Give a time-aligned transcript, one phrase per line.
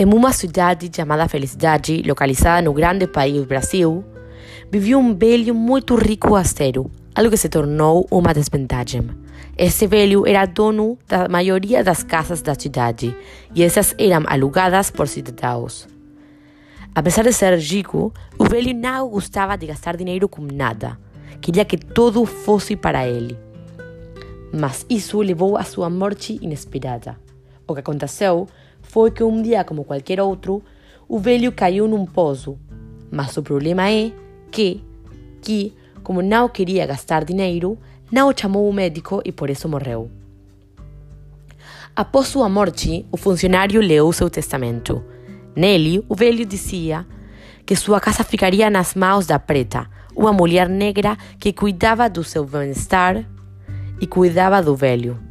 [0.00, 4.04] Em uma cidade chamada Felicidade, localizada no grande país Brasil,
[4.70, 9.10] vivia um velho muito rico austero, algo que se tornou uma desvantagem.
[9.56, 13.12] Esse velho era dono da maioria das casas da cidade
[13.52, 15.88] e essas eram alugadas por cidadãos.
[16.94, 20.96] Apesar de ser rico, o velho não gostava de gastar dinheiro com nada.
[21.40, 23.36] Queria que tudo fosse para ele.
[24.52, 27.18] Mas isso levou a sua morte inesperada.
[27.66, 28.46] O que aconteceu
[28.82, 30.62] foi que um dia, como qualquer outro,
[31.08, 32.58] o velho caiu num poço.
[33.10, 34.12] Mas o problema é
[34.50, 34.82] que,
[35.40, 37.78] que, como não queria gastar dinheiro,
[38.10, 40.10] não chamou o médico e por isso morreu.
[41.94, 45.02] Após sua morte, o funcionário leu seu testamento.
[45.56, 47.04] Nele, o velho dizia
[47.66, 52.44] que sua casa ficaria nas mãos da preta, uma mulher negra que cuidava do seu
[52.44, 53.24] bem-estar
[54.00, 55.27] e cuidava do velho.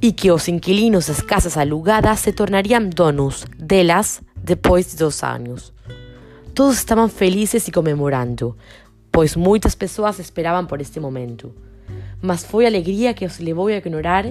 [0.00, 5.72] E que os inquilinos das casas alugadas se tornariam donos delas depois de dois anos.
[6.54, 8.56] Todos estavam felizes e comemorando,
[9.10, 11.54] pois muitas pessoas esperavam por este momento.
[12.20, 14.26] Mas foi alegria que os levou a ignorar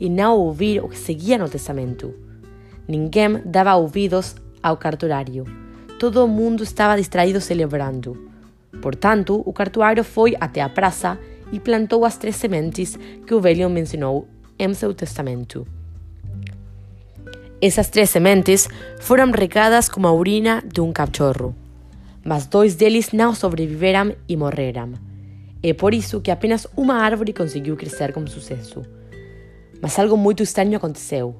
[0.00, 2.12] e não ouvir o que seguia no testamento.
[2.88, 5.44] Ninguém dava ouvidos ao cartorário.
[5.98, 8.30] Todo mundo estava distraído celebrando.
[8.82, 11.18] Portanto, o cartuário foi até a praça
[11.52, 15.66] e plantou as três sementes que o velho mencionou em seu testamento.
[17.60, 18.68] Essas três sementes
[19.00, 21.54] foram regadas como a urina de um cachorro
[22.24, 24.94] mas dois deles não sobreviveram e morreram.
[25.62, 28.82] É por isso que apenas uma árvore conseguiu crescer com sucesso.
[29.80, 31.36] Mas algo muito estranho aconteceu.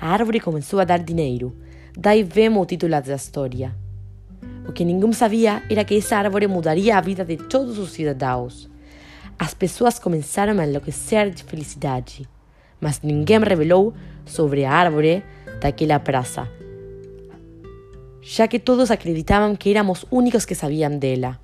[0.00, 1.54] A árvore começou a dar dinheiro.
[1.96, 3.74] Daí vemos o título da história.
[4.66, 8.70] O que ninguém sabia era que essa árvore mudaria a vida de todos os cidadãos.
[9.38, 12.26] As pessoas começaram a enlouquecer de felicidade,
[12.82, 13.94] mas ninguém revelou
[14.26, 15.22] sobre a árvore
[15.60, 16.50] daquela praça,
[18.20, 21.38] ya que todos acreditaban que éramos únicos que sabían dela.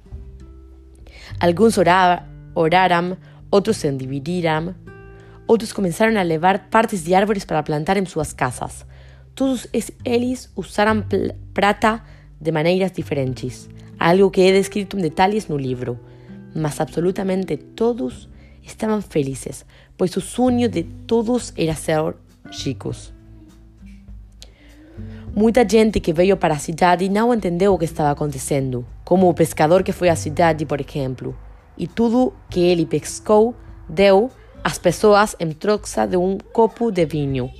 [1.40, 3.16] Alguns oraram,
[3.50, 4.74] outros se dividiram,
[5.46, 8.84] outros começaram a levar partes de árvores para plantar em suas casas.
[9.34, 9.68] Todos
[10.04, 11.04] eles usaram
[11.54, 12.02] prata
[12.40, 13.68] de maneiras diferentes,
[13.98, 16.00] algo que é descrito em detalhes no livro,
[16.54, 18.28] mas absolutamente todos
[18.62, 19.64] estavam felizes,
[19.96, 22.14] pois o sonho de todos era ser
[22.50, 23.12] ricos.
[25.34, 29.34] Muita gente que veio para a cidade não entendeu o que estava acontecendo, como o
[29.34, 31.36] pescador que foi à cidade, por exemplo,
[31.76, 33.54] e tudo que ele pescou
[33.88, 34.30] deu
[34.64, 37.50] às pessoas em troca de um copo de vinho.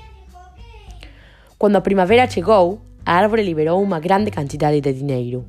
[1.57, 5.45] Quando a primavera chegou, a árvore liberou uma grande quantidade de dinheiro.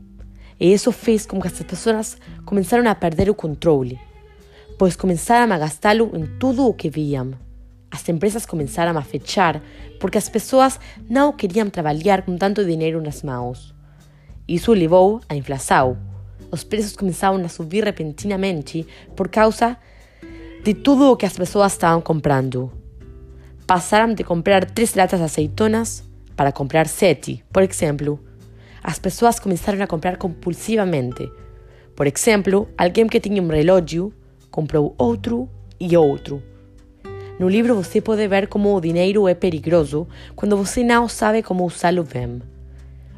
[0.60, 4.00] E isso fez com que as pessoas começaram a perder o controle,
[4.80, 7.34] pois começaram a gastá-lo em tudo o que viam.
[7.92, 9.62] As empresas começaram a fechar
[10.00, 10.80] porque as pessoas
[11.10, 13.76] não queriam trabalhar com tanto dinheiro nas mãos.
[14.48, 15.98] Isso levou à inflação.
[16.50, 19.76] Os preços começaram a subir repentinamente por causa
[20.64, 22.72] de tudo o que as pessoas estavam comprando.
[23.68, 26.06] Passaram de comprar três latas de azeitonas
[26.38, 28.18] para comprar sete, por exemplo.
[28.82, 31.30] As pessoas começaram a comprar compulsivamente.
[31.98, 34.14] Por exemplo, alguém que tinha um relógio
[34.60, 35.48] comprou outro
[35.80, 36.44] e outro.
[37.40, 40.06] No livro você pode ver como o dinheiro é perigoso
[40.36, 42.42] quando você não sabe como usá-lo bem.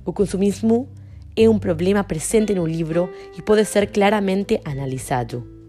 [0.06, 0.88] O consumismo
[1.36, 5.61] é um problema presente no livro e pode ser claramente analisado.